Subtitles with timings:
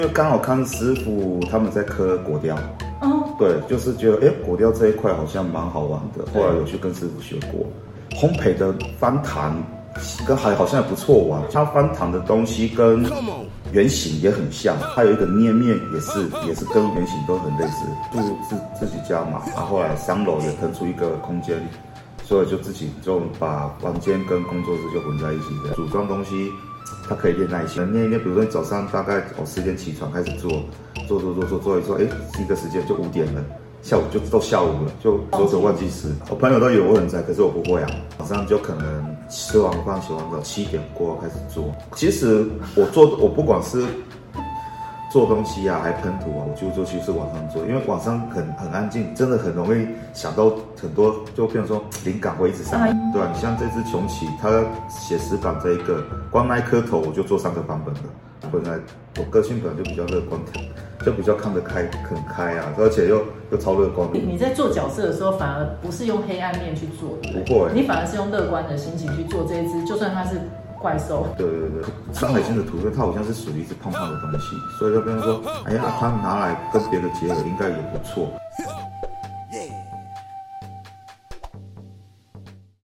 [0.00, 2.56] 就刚好看师傅他们在刻果雕，
[3.02, 7.66] 哦，对，就是觉得哎、欸，果雕这一块好像蛮好玩的，后来有去跟师傅学过。
[8.18, 9.62] 烘焙的翻糖
[10.26, 13.04] 跟还好像也不错玩，它翻糖的东西跟
[13.72, 19.42] 圆形也很像，还有一个捏面也是也是跟圆形都很类似，就自自己家嘛。
[19.48, 21.60] 然后后来三楼也腾出一个空间，
[22.24, 26.50] 所以就自己就把房间跟工作室就混在一起的，组装东西。
[27.10, 28.22] 他可以练耐心，练一练。
[28.22, 30.48] 比如说你早上大概哦十点起床开始做，
[31.08, 32.04] 做做做做做一做，哎，
[32.40, 33.44] 一个时间就五点了，
[33.82, 36.08] 下午就到下午了，就左手忘记吃。
[36.30, 37.90] 我朋友都以为我很宅，可是我不会啊。
[38.16, 41.64] 早上就可能吃完饭洗完澡七点过后开始做。
[41.96, 43.84] 其实我做我不管是。
[45.10, 53.28] 做东西啊，还喷涂啊，我就做去是网上做，因为网上很很安静，真的很容易想到很多，就比如说灵感会一直上来，对吧？
[53.34, 56.00] 你像这只穷奇，它写实版这一个，
[56.30, 58.00] 光那一颗头我就做三个版本了。
[58.52, 58.78] 本来
[59.18, 60.40] 我个性本来就比较乐观，
[61.04, 64.08] 就比较看得开，很开啊，而且又又超乐观。
[64.12, 70.40] 你在做角色的时候，反而不是用黑暗面去做，不会，你反而是用乐观的心情去做这一只，就算它是。
[70.80, 78.32] 怪兽，对对对，山海经的图片，它好像是属于一只胖胖的东西，所以就跟他说，哎呀，它拿来跟别的结合应该也不错。